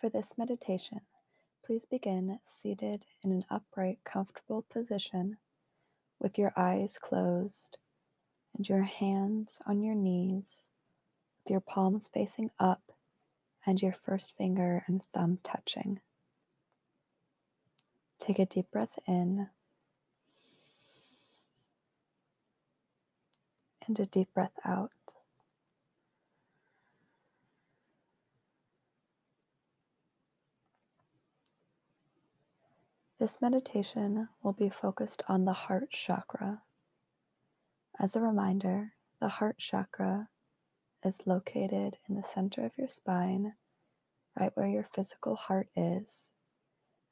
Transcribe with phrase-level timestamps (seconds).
[0.00, 1.00] For this meditation,
[1.64, 5.38] please begin seated in an upright, comfortable position
[6.18, 7.78] with your eyes closed
[8.54, 10.68] and your hands on your knees
[11.44, 12.82] with your palms facing up
[13.64, 16.00] and your first finger and thumb touching.
[18.18, 19.48] Take a deep breath in
[23.86, 24.92] and a deep breath out.
[33.26, 36.62] This meditation will be focused on the heart chakra.
[37.98, 40.28] As a reminder, the heart chakra
[41.04, 43.52] is located in the center of your spine,
[44.38, 46.30] right where your physical heart is,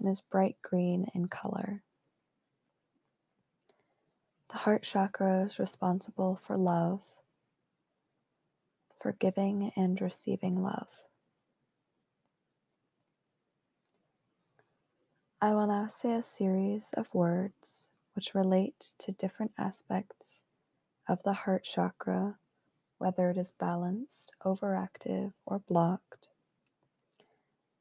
[0.00, 1.80] and is bright green in color.
[4.48, 7.02] The heart chakra is responsible for love,
[9.00, 10.88] for giving and receiving love.
[15.42, 20.44] I will now say a series of words which relate to different aspects
[21.08, 22.38] of the heart chakra,
[22.98, 26.28] whether it is balanced, overactive, or blocked.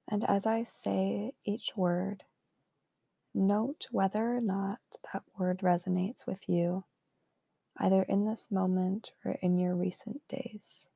[0.08, 2.24] And as I say each word,
[3.34, 4.80] note whether or not
[5.12, 6.86] that word resonates with you,
[7.78, 10.90] either in this moment or in your recent days.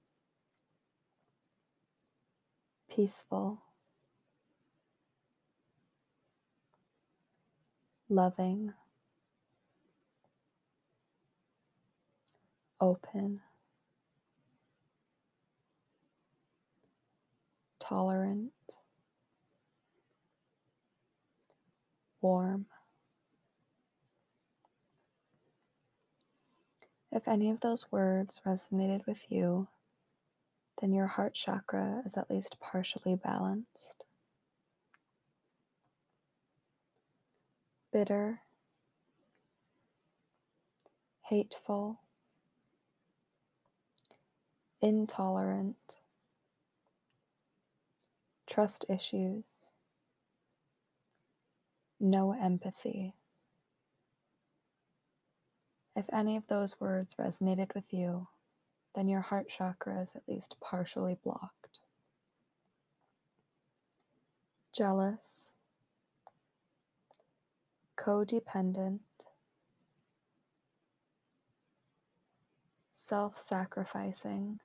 [2.90, 3.62] Peaceful,
[8.14, 8.72] loving,
[12.80, 13.42] open,
[17.80, 18.52] tolerant,
[22.22, 22.68] warm.
[27.12, 29.68] If any of those words resonated with you,
[30.82, 34.06] then your heart chakra is at least partially balanced.
[37.94, 38.42] Bitter,
[41.22, 42.02] hateful,
[44.82, 45.78] intolerant,
[48.48, 49.70] trust issues,
[52.00, 53.14] no empathy.
[55.96, 58.28] If any of those words resonated with you,
[58.96, 61.80] then your heart chakra is at least partially blocked.
[64.74, 65.53] Jealous,
[68.04, 69.00] codependent,
[72.92, 74.60] self sacrificing,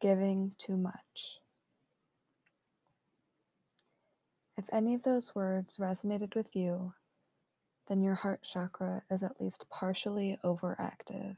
[0.00, 1.40] giving too much.
[4.56, 6.92] If any of those words resonated with you,
[7.88, 11.36] then your heart chakra is at least partially overactive.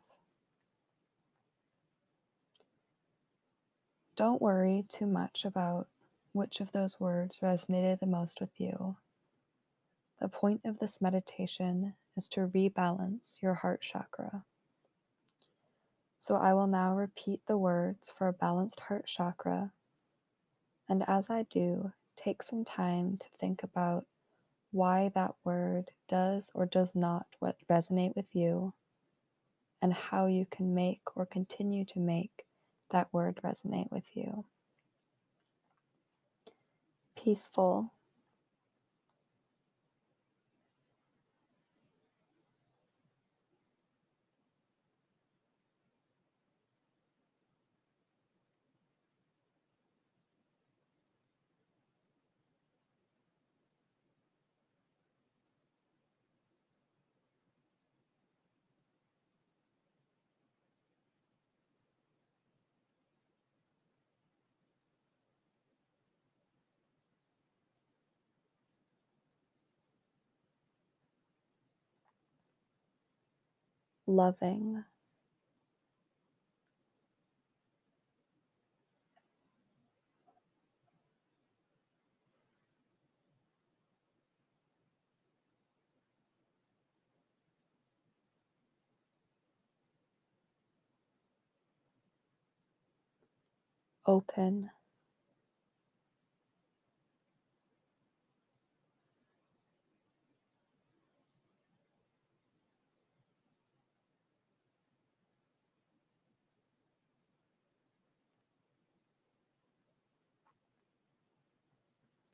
[4.17, 5.87] Don't worry too much about
[6.33, 8.97] which of those words resonated the most with you.
[10.21, 14.45] The point of this meditation is to rebalance your heart chakra.
[16.19, 19.73] So I will now repeat the words for a balanced heart chakra.
[20.89, 24.07] And as I do, take some time to think about
[24.73, 27.27] why that word does or does not
[27.71, 28.75] resonate with you
[29.83, 32.45] and how you can make or continue to make
[32.91, 34.45] that word resonate with you.
[37.23, 37.93] Peaceful.
[74.11, 74.85] Loving,
[94.07, 94.71] open,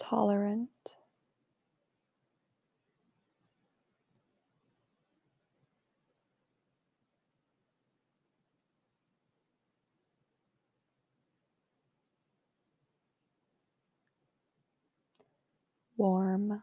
[0.09, 0.97] tolerant.
[15.97, 16.63] Warm.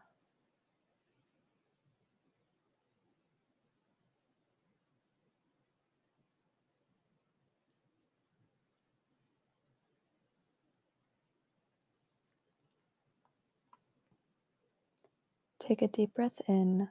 [15.66, 16.90] Take a deep breath in.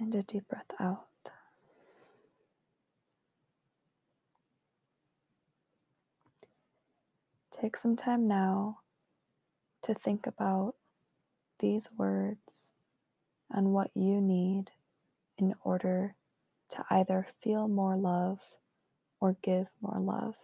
[0.00, 1.06] And a deep breath out.
[7.52, 8.78] Take some time now
[9.82, 10.74] to think about
[11.60, 12.72] these words
[13.48, 14.72] and what you need
[15.38, 16.16] in order
[16.70, 18.40] to either feel more love
[19.20, 20.34] or give more love.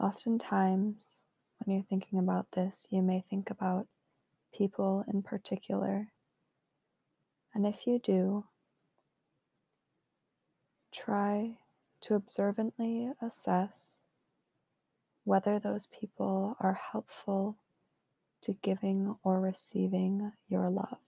[0.00, 1.24] Oftentimes,
[1.58, 3.86] when you're thinking about this, you may think about
[4.54, 6.10] people in particular.
[7.54, 8.44] And if you do,
[10.92, 11.56] try
[12.02, 14.00] to observantly assess
[15.24, 17.56] whether those people are helpful
[18.42, 20.98] to giving or receiving your love.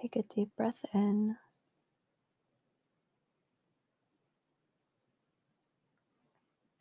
[0.00, 1.36] Take a deep breath in.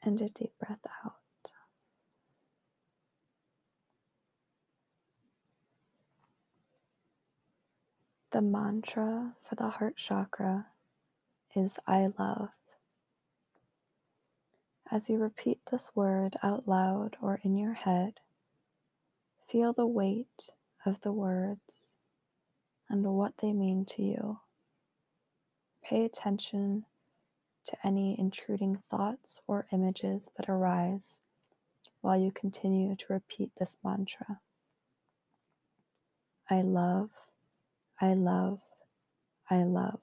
[0.04, 1.14] And a deep breath out.
[8.32, 10.68] The mantra for the heart chakra
[11.56, 12.50] is I love.
[14.92, 18.20] As you repeat this word out loud or in your head,
[19.48, 20.50] feel the weight
[20.86, 21.95] of the words
[22.90, 24.40] and what they mean to you.
[25.84, 26.86] Pay attention
[27.66, 31.20] to any intruding thoughts or images that arise
[32.02, 34.40] while you continue to repeat this mantra.
[36.50, 37.10] I love,
[38.00, 38.60] I love,
[39.50, 40.00] I love.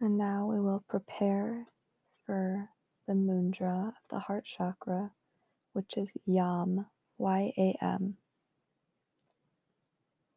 [0.00, 1.66] And now we will prepare
[2.26, 2.68] for
[3.06, 5.12] the mudra of the heart chakra,
[5.72, 6.86] which is Yam,
[7.18, 8.16] Y A M.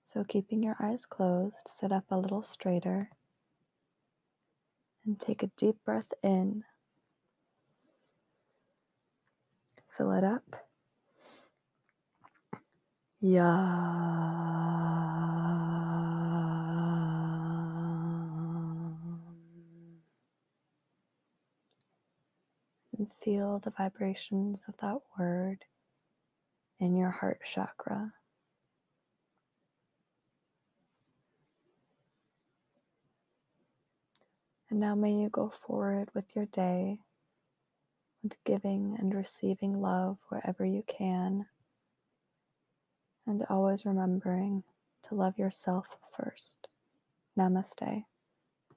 [0.06, 3.10] So, keeping your eyes closed, sit up a little straighter
[5.06, 6.64] and take a deep breath in
[9.98, 10.44] Fill it up.
[13.22, 14.13] Yam.
[23.24, 25.64] Feel the vibrations of that word
[26.80, 28.12] in your heart chakra.
[34.70, 37.00] And now may you go forward with your day
[38.24, 41.46] with giving and receiving love wherever you can,
[43.28, 44.64] and always remembering
[45.08, 46.56] to love yourself first.
[47.38, 48.06] Namaste.